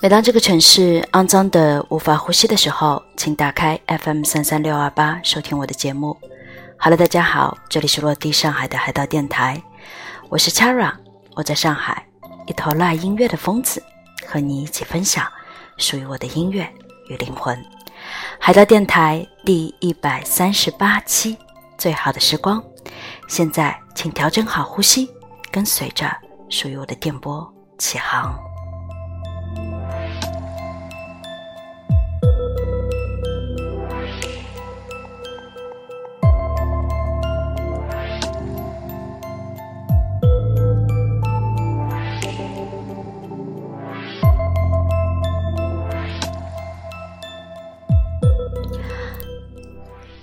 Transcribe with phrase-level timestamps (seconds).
[0.00, 6.16] 每当这个城市肮脏的无法呼吸的时候，请打开 FM 三三六二八收听我的节目。
[6.76, 9.60] 好了大家好，这里是落地上海的海盗电台，
[10.28, 10.92] 我是 Chara，
[11.34, 12.06] 我在上海，
[12.46, 13.82] 一头赖音乐的疯子，
[14.24, 15.26] 和你一起分享
[15.76, 16.72] 属于我的音乐
[17.08, 17.60] 与灵魂。
[18.38, 21.36] 海盗电台第一百三十八期，
[21.76, 22.62] 最好的时光，
[23.26, 25.10] 现在请调整好呼吸，
[25.50, 26.08] 跟随着
[26.48, 28.38] 属于我的电波起航。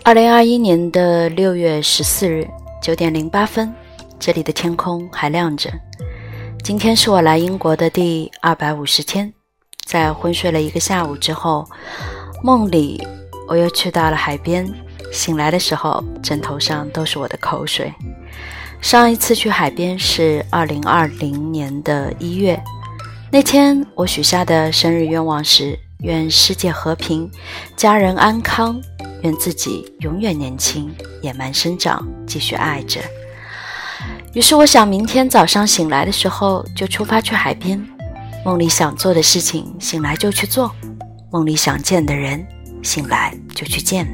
[0.03, 2.47] 二零二一年的六月十四日
[2.79, 3.73] 九点零八分，
[4.19, 5.71] 这里的天空还亮着。
[6.65, 9.31] 今天是我来英国的第二百五十天，
[9.85, 11.63] 在昏睡了一个下午之后，
[12.41, 12.99] 梦里
[13.47, 14.67] 我又去到了海边。
[15.11, 17.93] 醒来的时候，枕头上都是我的口水。
[18.81, 22.59] 上一次去海边是二零二零年的一月，
[23.31, 27.29] 那天我许下的生日愿望是：愿世界和平，
[27.77, 28.81] 家人安康。
[29.21, 32.99] 愿自己永远年轻，野蛮生长，继续爱着。
[34.35, 37.81] 于是，我想明天早上醒来的时候就出发去海边。
[38.43, 40.69] 梦里想做的事情，醒来就去做；
[41.31, 42.45] 梦里想见的人，
[42.83, 44.05] 醒来就去见。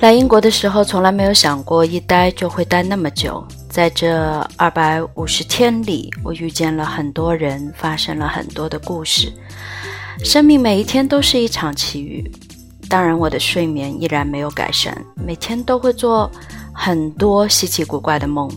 [0.00, 3.46] 来英国的时候，从来没有想过一待就会待那么久。
[3.70, 9.32] 在这二百五十天里，我遇见了很多人，发生了很多的故事。
[10.24, 12.28] 生命每一天都是一场奇遇。
[12.88, 16.28] 当然，我的睡眠依然没有改善，每天都会做
[16.74, 18.50] 很多稀奇古怪的梦。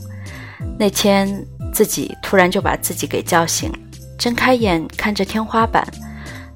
[0.79, 3.77] 那天自己突然就把自己给叫醒了，
[4.17, 5.85] 睁开眼看着天花板，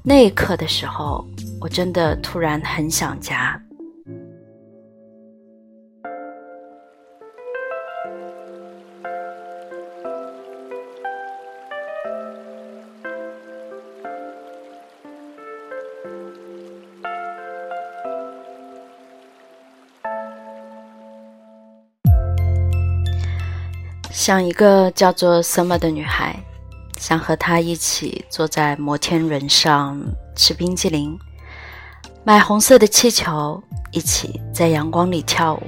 [0.02, 1.24] 那一刻的时候，
[1.60, 3.60] 我真的突然很想家。
[24.12, 26.38] 像一个叫做 Summer 的女孩，
[27.00, 29.98] 想和他一起坐在摩天轮上
[30.36, 31.18] 吃冰激凌，
[32.24, 35.62] 买红色的气球，一起在阳光里跳舞，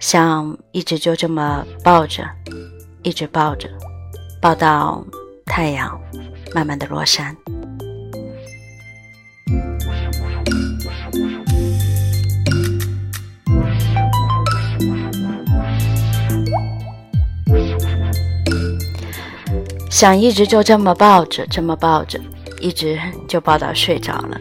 [0.00, 2.28] 想一直就这么抱着，
[3.04, 3.68] 一直抱着，
[4.40, 5.06] 抱到
[5.46, 5.96] 太阳
[6.52, 7.36] 慢慢的落山。
[20.02, 22.18] 想一直就这么抱着，这么抱着，
[22.60, 22.98] 一直
[23.28, 24.36] 就抱到睡着了。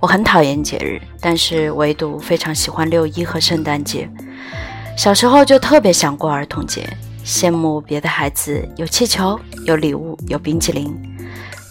[0.00, 4.06] 我很讨厌节日，但是唯独非常喜欢六一和圣诞节。
[4.98, 6.86] 小时候就特别想过儿童节，
[7.24, 10.94] 羡慕别的孩子有气球、有礼物、有冰淇淋，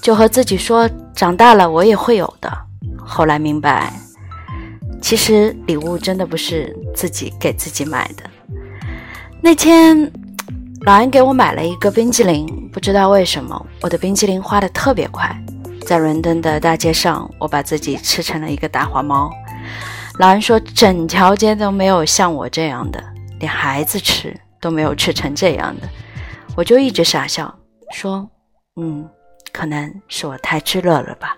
[0.01, 2.51] 就和自己说，长大了我也会有的。
[2.97, 3.93] 后来明白，
[4.99, 8.23] 其实礼物真的不是自己给自己买的。
[9.43, 10.11] 那天。
[10.87, 15.37] 老安给我买了一个冰激凌，不知道为什么，我的冰激凌花的特别快。
[15.85, 19.29] 在伦敦的大街上，我把自己吃成了一个大花猫。
[20.17, 23.03] 老安说，整条街都没有像我这样的，
[23.37, 25.89] 连孩子吃都没有吃成这样的。
[26.55, 27.53] 我就一直傻笑，
[27.91, 28.25] 说，
[28.77, 29.05] 嗯，
[29.51, 31.35] 可能是我太炙热了吧。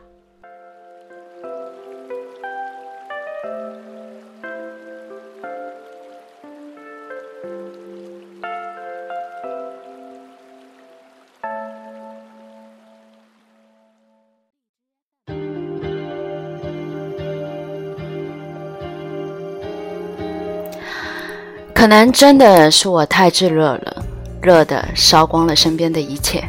[21.79, 24.03] 可能真的是我太炙热了，
[24.41, 26.43] 热的烧光了身边的一切，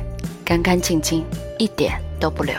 [0.44, 1.24] 干干净净，
[1.56, 2.52] 一点都不留。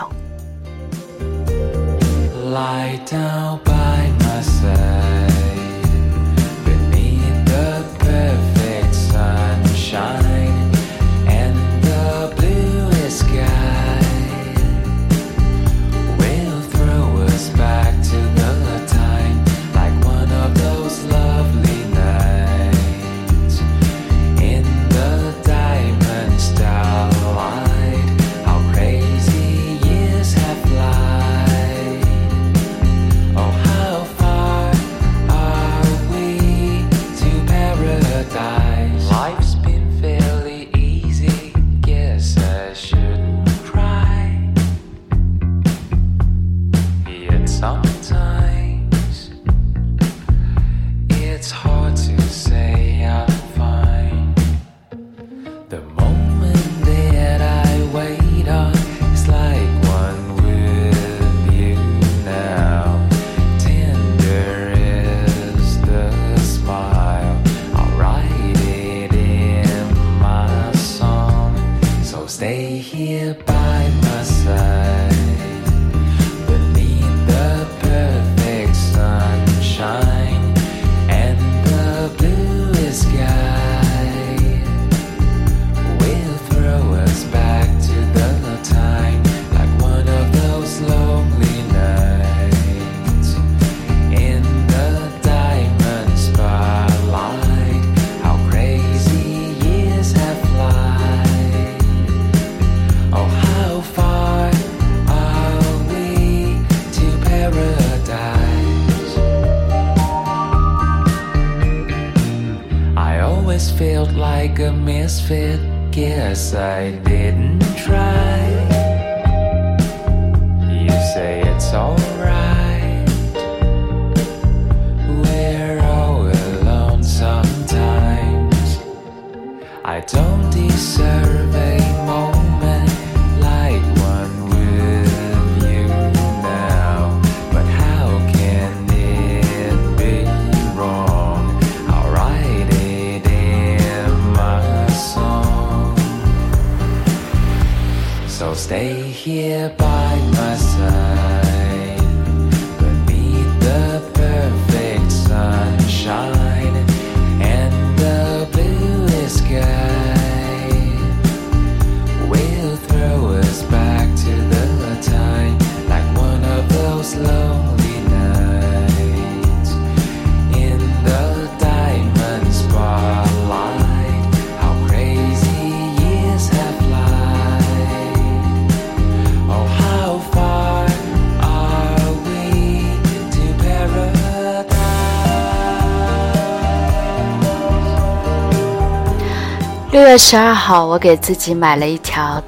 [190.11, 192.43] 月十二号，我给自己买了一条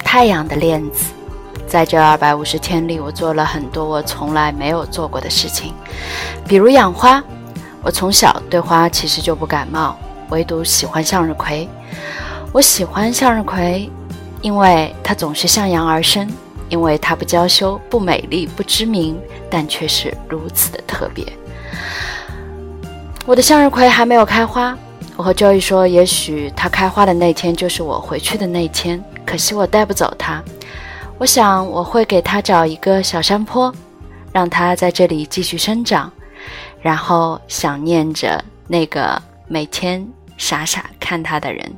[0.00, 1.14] 太阳的链子。
[1.66, 5.72] 在这二百五十天里，我做了很多我从来没有做过的事情，
[6.46, 7.24] 比如养花。
[7.82, 9.96] 我从小对花其实就不感冒，
[10.28, 11.66] 唯独喜欢向日葵。
[12.52, 13.90] 我喜欢向日葵，
[14.42, 16.30] 因为它总是向阳而生，
[16.68, 19.18] 因为它不娇羞、不美丽、不知名，
[19.50, 21.24] 但却是如此的特别。
[23.24, 24.76] 我的向日葵还没有开花，
[25.16, 30.44] 我和 Joy 说，也许它开花的那天就是我回去的那天，可惜我带不走它。
[31.16, 33.74] 我想我会给它找一个小山坡，
[34.30, 36.12] 让它在这里继续生长，
[36.82, 41.74] 然后想念着那个每天傻傻看它的人。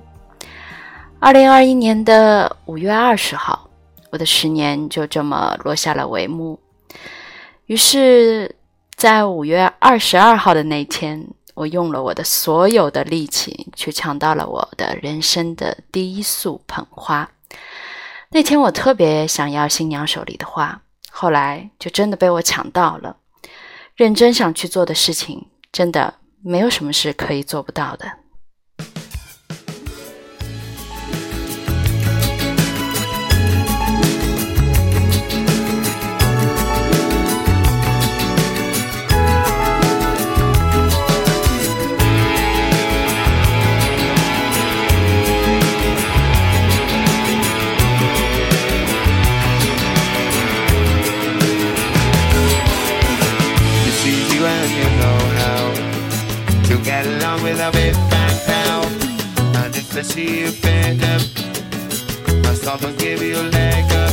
[1.20, 3.70] 二零二一年的五月二十号，
[4.10, 6.58] 我的十年就这么落下了帷幕。
[7.66, 8.52] 于是，
[8.96, 11.24] 在五月二十二号的那天，
[11.58, 17.28] 我用了我的所有的力气去抢到了我的人生的第一束捧花。
[18.30, 23.16] 那天我特别想要新娘手里的花，后来就真的被我抢到了。
[23.96, 28.08] 认真想去做的事情，真的没有什么是可以做不到的。
[59.98, 61.22] If see you bend up,
[62.44, 64.12] my someone give you a leg up.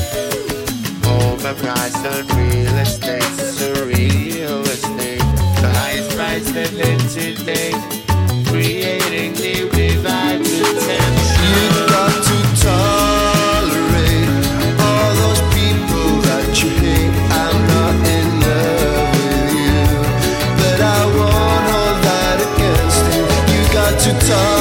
[1.05, 5.19] Overpriced on real estate, it's a real estate.
[5.61, 6.73] The highest price they've
[7.13, 7.71] today,
[8.47, 9.69] creating new.
[11.45, 11.61] You
[11.93, 14.31] got to tolerate
[14.81, 17.13] all those people that you hate.
[17.29, 19.85] I'm not in love with you,
[20.57, 23.23] but I won't hold that against you.
[23.53, 24.54] You got to tolerate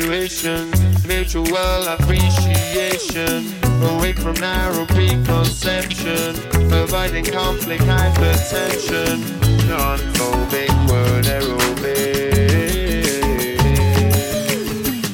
[0.00, 0.70] two.
[1.06, 3.52] Mutual appreciation.
[3.82, 6.36] Away from narrow preconception.
[6.72, 9.20] Avoiding conflict, hypertension.
[9.68, 12.40] Non-phobic word aerobic.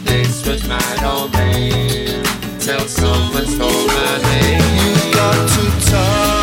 [0.04, 2.22] This was my domain.
[2.60, 4.62] Till someone stole my name.
[4.78, 6.35] You got to tolerate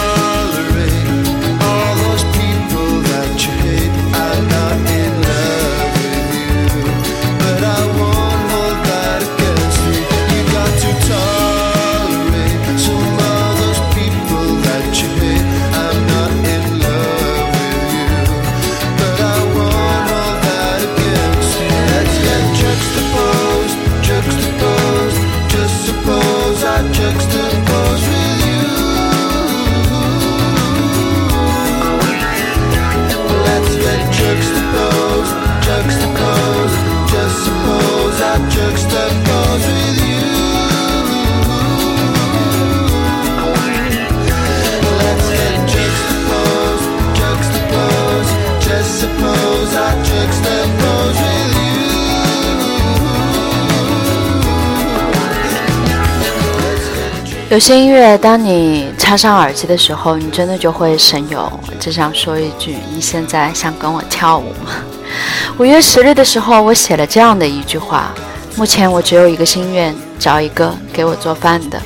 [57.53, 61.48] 有些音乐，当你插上耳机的时候，你真的就会神游。
[61.79, 64.72] 只想说一句：你现在想跟我跳舞吗？
[65.60, 68.12] 五月十日的时候，我写了这样的一句话：
[68.55, 71.79] 目前我只有一个心愿，找一个给我做饭的。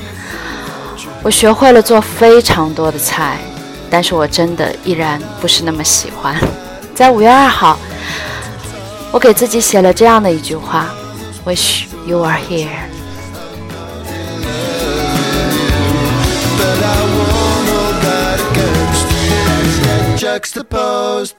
[1.22, 3.36] 我学会了做非常多的菜，
[3.90, 6.34] 但是我真的依然不是那么喜欢。
[6.96, 7.78] 在五月二号，
[9.12, 10.86] 我给自己写了这样的一句话
[11.44, 12.97] ：Wish you are here。
[20.36, 21.32] Expose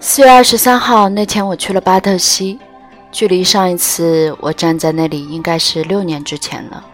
[0.00, 2.58] 四月二十三号那天，我去了巴特西，
[3.10, 6.84] 距离上一次我站在那里应该是六年之前了。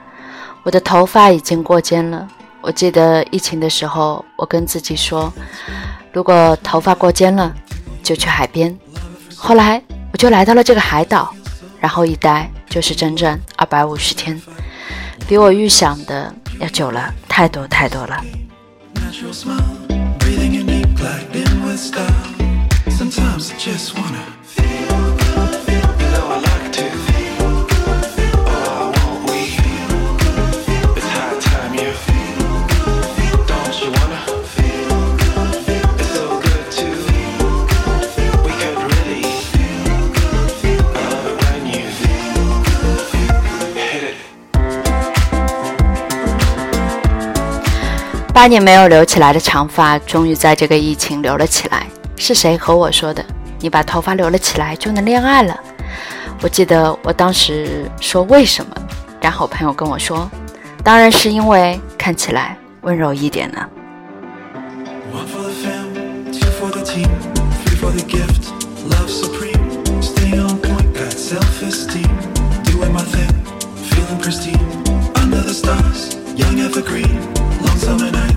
[0.62, 2.28] 我的头发已经过肩了。
[2.60, 5.32] 我记得疫情的时候，我跟自己说，
[6.12, 7.52] 如果头发过肩了，
[8.02, 8.78] 就去海边。
[9.36, 11.34] 后来我就来到了这个海岛，
[11.80, 14.40] 然后一待就是整整二百五十天，
[15.26, 18.24] 比我预想的要久了太多太多了。
[48.38, 51.84] 八年没有留起来的长发，终于在这个疫情留了起来。
[52.14, 53.20] 是谁和我说的？
[53.58, 55.58] 你把头发留了起来就能恋爱了？
[56.40, 58.76] 我记得我当时说为什么，
[59.20, 60.30] 然后朋友跟我说，
[60.84, 63.68] 当然是因为看起来温柔一点呢。
[75.14, 77.38] Another stars, young evergreen.
[77.88, 78.27] something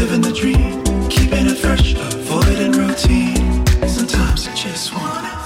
[0.00, 0.84] living the dream.
[1.08, 3.66] Keeping it fresh, avoiding routine.
[3.88, 5.37] Sometimes I just wanna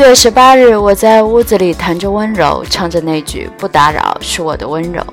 [0.00, 5.04] 四月十八日，我在屋子里弹着温柔，唱着那句“不打扰是我的温柔”。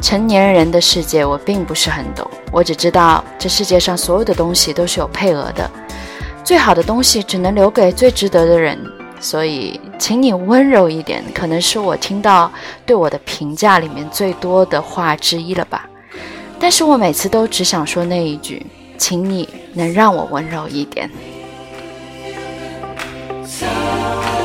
[0.00, 5.68] 成年人的世界我并不是很懂，我只知道这世界上所有的东西都是有配额的，
[6.44, 8.78] 最好的东西只能留给最值得的人。
[9.18, 12.48] 所以，请你温柔一点，可能是我听到
[12.86, 15.90] 对我的评价里面最多的话之一了吧。
[16.60, 18.64] 但是我每次都只想说那一句
[18.96, 21.10] ：“请你能让我温柔一点。”
[23.62, 24.41] soul.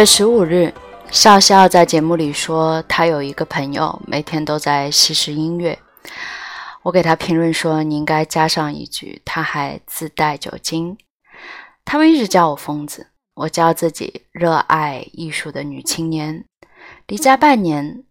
[0.00, 0.72] 月十五日，
[1.10, 5.78] 笑笑在节目里说，他有一个朋友每天都在吸食音乐。
[6.82, 10.96] 我给他评论说，你应该加上一句，他还自带酒精。
[11.84, 16.46] 他们一直叫我疯子，我叫自己热爱艺术的女青年。
[17.06, 18.02] 离家半年，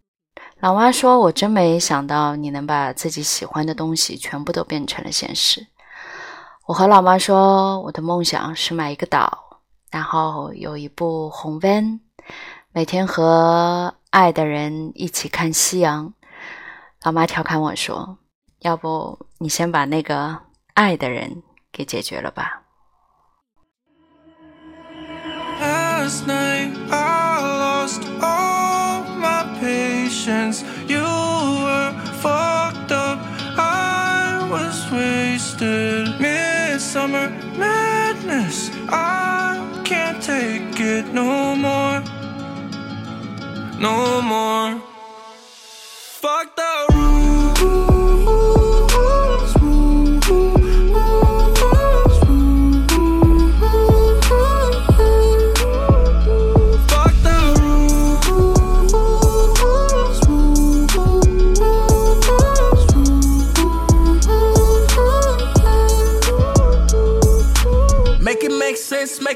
[0.60, 5.66] 老妈说我真没想到你能把自己喜欢的东西全部都变成了现实。
[6.68, 9.49] 我和老妈说，我的梦想是买一个岛，
[9.90, 12.00] 然后有一部红 van，
[12.72, 16.14] 每天和爱的人一起看夕阳。
[17.02, 18.18] 老妈调侃我说
[18.60, 20.38] ：“要不你先把那个
[20.74, 21.42] 爱的人
[21.72, 22.62] 给解决了吧。”
[25.60, 30.62] Last night I lost all my patience.
[30.86, 31.92] You were
[32.22, 33.18] fucked up.
[33.58, 36.18] I was wasted.
[36.18, 38.70] Midsummer madness.
[38.88, 39.58] I
[39.90, 42.00] can't take it no more.
[43.80, 44.78] No more.
[46.22, 46.69] Fuck the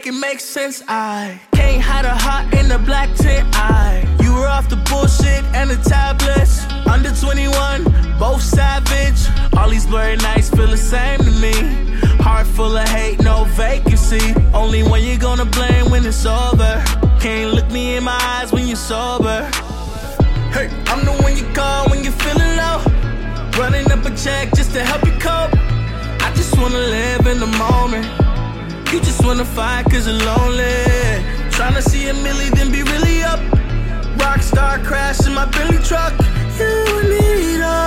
[0.04, 0.82] make it make sense.
[0.86, 3.46] I can't hide a heart in the black tent.
[3.54, 6.64] I you were off the bullshit and the tablets.
[6.86, 7.84] Under 21,
[8.18, 9.20] both savage.
[9.56, 11.54] All these blurry nights feel the same to me.
[12.22, 14.34] Heart full of hate, no vacancy.
[14.52, 16.82] Only one you're gonna blame when it's over.
[17.20, 19.48] Can't look me in my eyes when you're sober.
[20.52, 22.78] Hey, I'm the one you call when you're feeling low.
[23.58, 25.52] Running up a check just to help you cope.
[26.26, 28.23] I just wanna live in the moment.
[28.94, 30.62] You just wanna fight cause you're lonely.
[31.50, 33.40] Tryna see a milli, then be really up.
[34.22, 36.14] Rockstar crash in my Billy truck.
[36.60, 37.83] You need all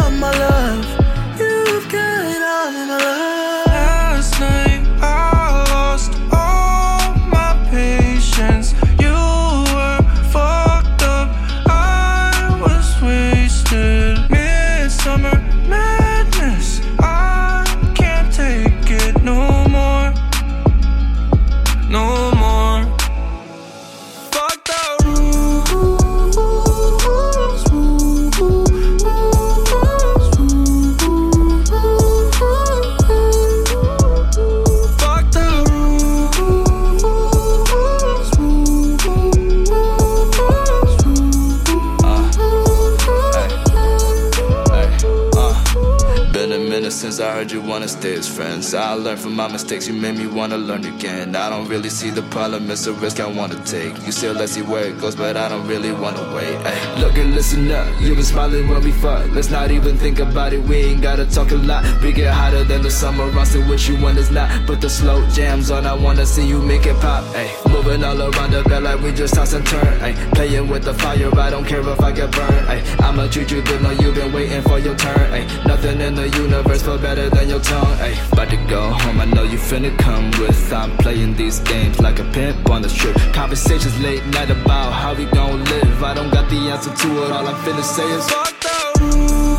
[48.73, 51.35] I learned from my mistakes, you made me wanna learn again.
[51.35, 53.93] I don't really see the problem, it's a risk I wanna take.
[54.05, 56.55] You still let's see where it goes, but I don't really wanna wait.
[56.65, 57.01] Ay.
[57.01, 59.29] Look and listen up, you been smiling when we fuck.
[59.31, 61.83] Let's not even think about it, we ain't gotta talk a lot.
[62.01, 64.49] We get hotter than the summer, I'm still you when it's not.
[64.65, 67.23] Put the slow jams on, I wanna see you make it pop.
[67.35, 67.66] Ay.
[67.86, 70.00] Moving all around the bed like we just toss and turn.
[70.02, 70.14] Ay.
[70.34, 72.68] Playing with the fire, I don't care if I get burned.
[72.68, 72.82] Ay.
[73.00, 75.32] I'ma treat you good, know you've been waiting for your turn.
[75.32, 75.46] Ay.
[75.66, 77.96] Nothing in the universe feel better than your tongue.
[78.00, 78.14] Ay.
[78.32, 80.72] About to go home, I know you finna come with.
[80.72, 83.16] I'm playing these games like a pimp on the strip.
[83.32, 86.02] Conversations late night about how we gon' live.
[86.02, 88.26] I don't got the answer to it, all I'm finna say is.
[88.30, 89.52] fuck the rules.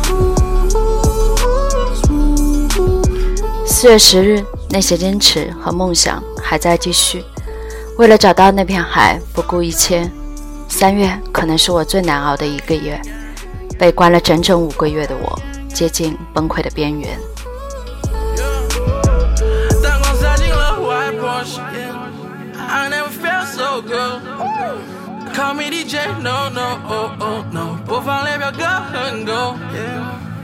[3.66, 7.22] 四月十日，那些坚持和梦想还在继续。
[7.99, 10.09] 为了找到那片海，不顾一切。
[10.69, 12.97] 三月可能是我最难熬的一个月，
[13.77, 17.19] 被关了整整五个月的我，接近崩溃的边缘。
[25.35, 29.55] Call me DJ, no no oh oh no，播放列表歌很够。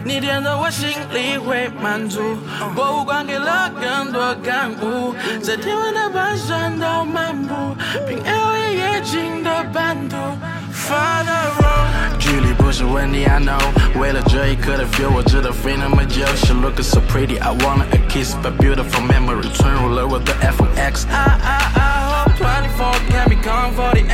[0.08, 2.38] 你点的我心里会满足，
[2.76, 7.76] 博物馆给了更多感悟，在天文的半山道漫步，
[8.08, 10.16] 凭 L A 夜景的版图。
[12.20, 13.60] 距离不是问题，I know。
[14.00, 16.24] 为了这一刻的 feel，我值得飞那么久。
[16.36, 21.08] She looking so pretty，I wanna a kiss，but beautiful memory 存入了我的 FX。
[21.10, 24.06] I I I hope twenty four can become forty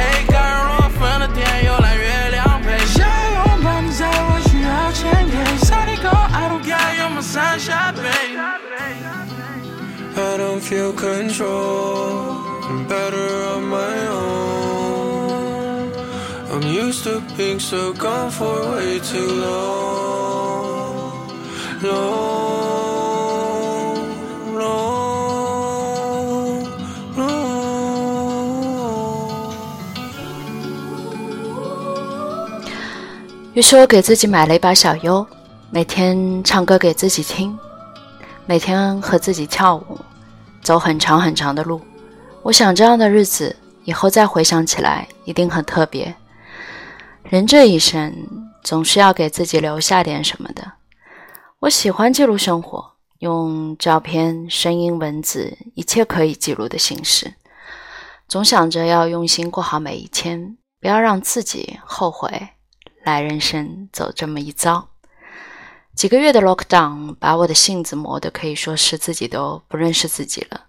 [10.62, 12.40] feel control.
[12.88, 15.92] Better on my own.
[16.52, 19.72] I'm used to being so gone for way too long.
[21.82, 21.98] Long,
[24.56, 24.78] long,
[27.18, 27.52] long.
[33.54, 35.26] 于是我给自己买了一把小优，
[35.72, 37.58] 每天唱歌给自己听，
[38.46, 40.00] 每天和自己跳舞，
[40.62, 41.82] 走很长很长的路。
[42.44, 46.16] 我想这样的日子以后再回想起来一定很特别。
[47.24, 48.14] 人这一生
[48.64, 50.74] 总是要给自己留下点什么的。
[51.60, 57.36] 我喜欢记录生活，用照片、声音、文字，一切可以记录的形式。
[58.28, 62.50] 总想着要用心过好每一天，不要让自己后悔。
[63.04, 64.91] 来人生走这么一遭。
[66.02, 70.66] 几个月的 lockdown 把我的性子磨得可以说是自己都不认识自己了。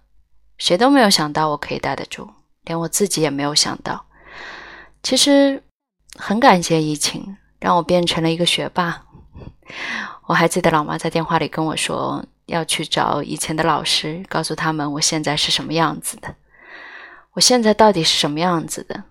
[0.59, 2.29] 谁都没有想到我可以待得住，
[2.65, 4.05] 连我自己也没有想到。
[5.01, 5.63] 其实
[6.17, 9.05] 很感谢疫情，让我变成了一个学霸。
[10.27, 16.35] 我还记得老妈在电话里跟我说，要去找以前的老师，告诉他们我现在是什么样子的。
[17.31, 19.03] 我现在到底是什么样子的？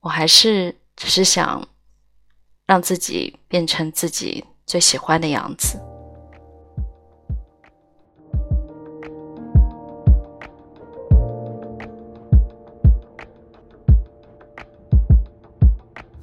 [0.00, 1.68] 我还是只是想
[2.66, 5.78] 让自己变成自己最喜欢的样子。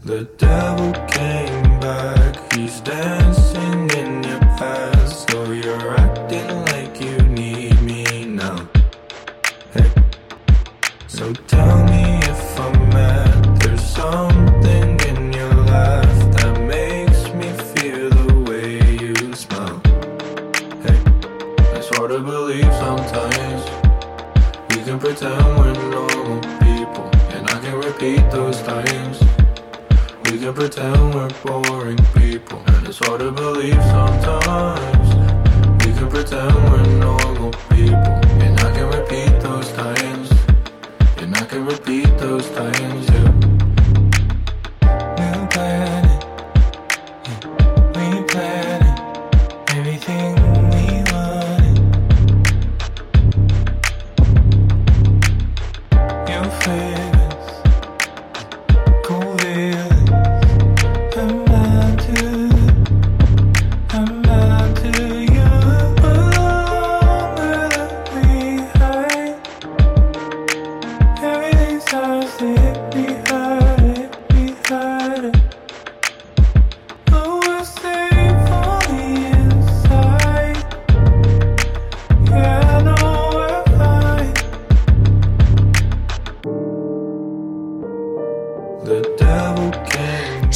[0.05, 3.18] The devil came back, he's dead.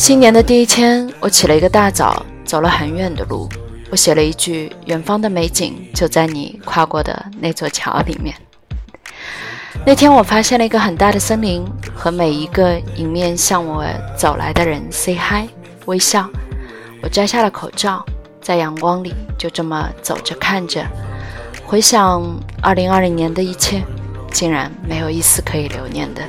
[0.04, 3.48] 新年的第一天，我起了一个大早，走了很远的路。
[3.90, 8.36] 我写了一句：“远方的美景就在你跨过的那座桥里面。”
[9.88, 13.86] 那天，我发现了一个很大的森林，和每一个迎面向我
[14.18, 15.48] 走来的人 say hi，
[15.86, 16.30] 微笑。
[17.02, 18.06] 我摘下了口罩，
[18.42, 20.86] 在阳光里就这么走着看着，
[21.66, 22.22] 回想
[22.62, 23.82] 2020年的一切，
[24.34, 26.22] 竟然没有一丝可以留念的。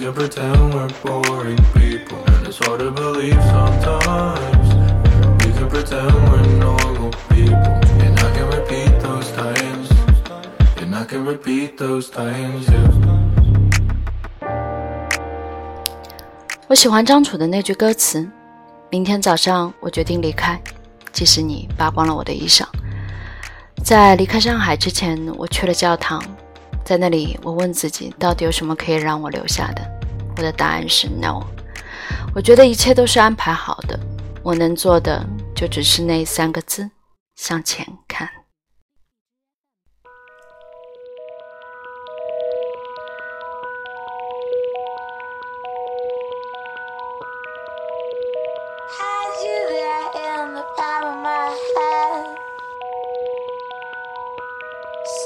[0.00, 4.68] We can pretend we're boring people, and it's hard to believe sometimes.
[5.44, 9.90] We can pretend we're normal people, and I can repeat those times,
[10.80, 12.66] and I can repeat those times.
[12.70, 12.88] Yeah.
[16.66, 18.26] 我喜欢张楚的那句歌词
[18.88, 20.58] ：“明天早上我决定离开，
[21.12, 22.64] 即使你扒光了我的衣裳。”
[23.84, 26.22] 在离开上海之前，我去了教堂，
[26.84, 29.82] 在那里，我问自己，到底有什么可以让我留下的？
[30.36, 31.40] 我的答案是 no。
[32.34, 33.98] 我觉得一切都是安排好的，
[34.42, 36.90] 我能做的就只是那三个字：
[37.36, 38.28] 向前看。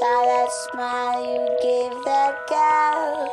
[0.04, 3.24] Saw that smile you gave that girl.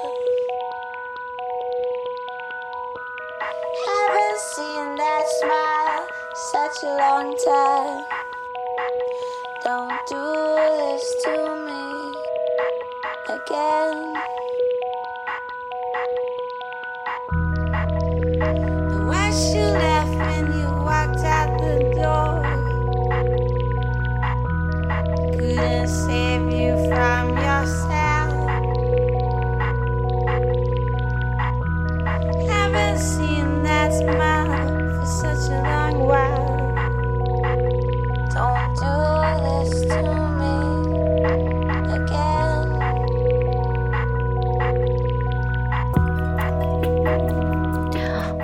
[3.88, 6.07] Haven't seen that smile
[6.53, 8.05] such a long time.
[9.65, 10.23] Don't do
[10.55, 11.36] this to
[11.67, 11.84] me
[13.36, 14.20] again.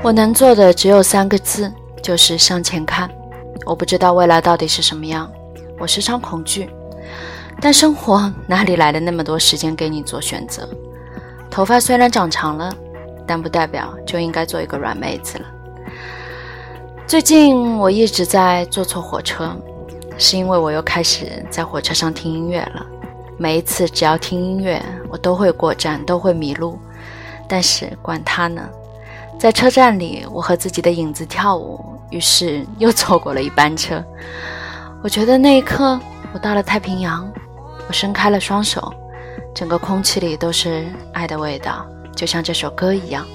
[0.07, 1.69] 我能做的只有三个字，
[2.01, 3.11] 就是向前看。
[3.65, 5.29] 我不知道未来到底是什么样，
[5.77, 6.69] 我时常恐惧。
[7.59, 10.65] 但生活哪里来的那么多时间给你做选择？
[11.51, 12.73] 头发虽然长长了，
[13.27, 15.45] 但不代表就应该做一个软妹子了。
[17.05, 19.53] 最近我一直在坐错火车，
[20.17, 22.85] 是因为我又开始在火车上听音乐了。
[23.37, 26.79] 每一次只要听音乐，我都会过站，都会迷路。
[27.45, 28.61] 但是管他呢，
[29.39, 34.03] 在车站里，我和自己的影子跳舞，于是又错过了一班车。
[35.03, 35.99] 我觉得那一刻，
[36.33, 37.31] 我到了太平洋，
[37.87, 38.91] 我伸开了双手，
[39.53, 43.25] 整个空气里都是爱的味道，就像这首歌一样。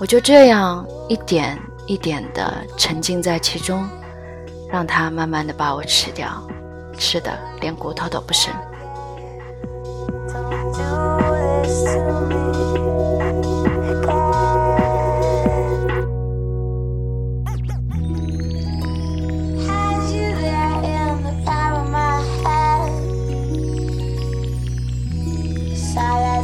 [0.00, 3.88] 我就这样一点一点地沉浸在其中，
[4.68, 6.42] 让它慢慢地把我吃掉，
[6.98, 8.52] 吃的连骨头都不剩。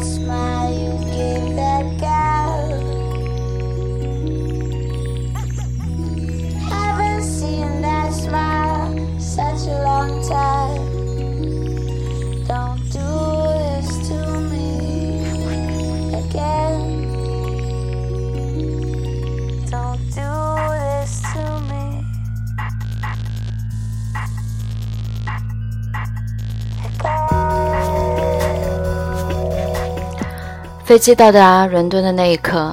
[0.03, 0.56] smile.
[30.87, 32.73] 飞机到达伦敦的那一刻，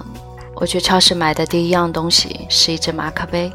[0.53, 3.51] 我去超市买的第一样东西是一只马克杯，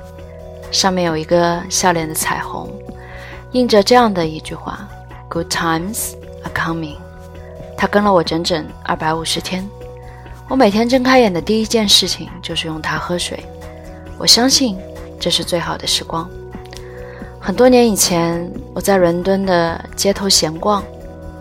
[0.72, 2.68] 上面有一个笑脸的彩虹，
[3.52, 4.80] 印着这样的一句话
[5.28, 6.96] ：“Good times are coming。”
[7.78, 9.64] 它跟了我整整二百五十天。
[10.48, 13.38] 我每天睁开眼的第一件事情就是用它喝水。
[14.18, 14.76] 我相信
[15.20, 16.28] 这是最好的时光。
[17.38, 20.82] 很多年以前，我在伦敦的街头闲逛，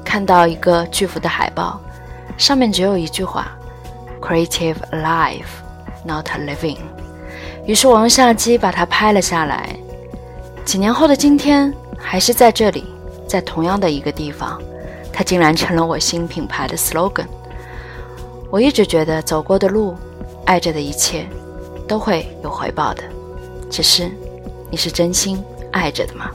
[0.05, 1.81] 看到一个巨幅的海报，
[2.37, 3.51] 上面只有一句话
[4.21, 5.45] ：“Creative Alive,
[6.05, 6.77] not Living。”
[7.65, 9.75] 于是我用相机把它拍了下来。
[10.63, 12.85] 几年后的今天，还是在这里，
[13.27, 14.61] 在同样的一个地方，
[15.11, 17.25] 它竟然成了我新品牌的 slogan。
[18.49, 19.95] 我一直觉得走过的路，
[20.45, 21.27] 爱着的一切，
[21.87, 23.03] 都会有回报的。
[23.69, 24.09] 只是，
[24.69, 26.31] 你是真心爱着的吗？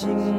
[0.00, 0.37] 在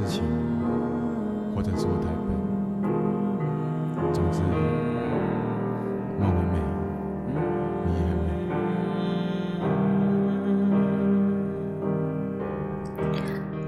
[0.00, 0.22] 能是我痴情，
[1.54, 2.30] 或者是我太笨。
[4.12, 4.40] 总之，
[6.18, 6.54] 梦很美，
[7.84, 8.26] 你也美。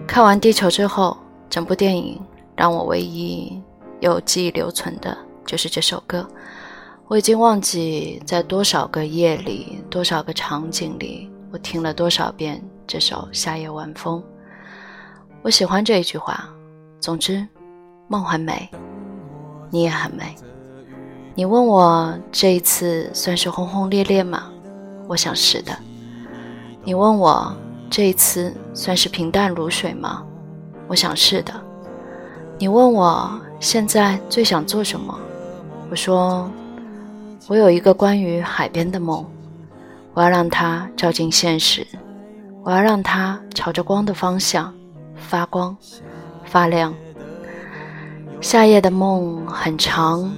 [0.06, 1.16] 看完《地球》之后，
[1.48, 2.20] 整部电影
[2.54, 3.60] 让我唯一
[4.00, 6.24] 有记忆留存的就是这首歌。
[7.08, 14.20] 我已经忘记在多少个夜里、多少个场景里，我听了多少遍这首《夏夜晚风》。
[15.42, 16.48] 我喜欢这一句话。
[17.00, 17.46] 总之，
[18.08, 18.68] 梦很美，
[19.70, 20.36] 你也很美。
[21.34, 24.50] 你问我这一次算是轰轰烈烈吗？
[25.08, 25.74] 我想是的。
[26.84, 27.56] 你问我
[27.88, 30.22] 这一次算是平淡如水吗？
[30.88, 31.54] 我想是的。
[32.58, 35.18] 你问我现在最想做什么？
[35.90, 36.50] 我说，
[37.48, 39.24] 我有一个关于海边的梦，
[40.12, 41.86] 我要让它照进现实，
[42.62, 44.74] 我要让它朝着光的方向
[45.20, 45.76] 发光、
[46.44, 46.92] 发亮、
[48.40, 50.28] 夏夜的梦很长，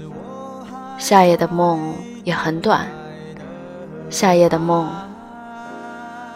[0.99, 2.87] 夏夜的梦也很短，
[4.11, 4.89] 夏夜的梦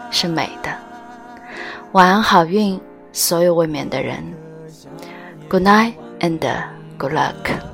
[0.09, 0.69] 是美的。
[1.91, 2.79] 晚安，好运，
[3.11, 4.23] 所有未眠的人。
[5.49, 6.39] Good night and
[6.97, 7.66] good luck。